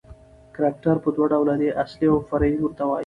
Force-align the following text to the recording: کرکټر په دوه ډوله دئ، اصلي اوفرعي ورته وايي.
کرکټر 0.55 0.95
په 1.03 1.09
دوه 1.15 1.27
ډوله 1.31 1.53
دئ، 1.61 1.69
اصلي 1.83 2.07
اوفرعي 2.11 2.55
ورته 2.61 2.83
وايي. 2.89 2.99